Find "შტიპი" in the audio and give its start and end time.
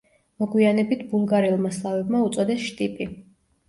2.69-3.13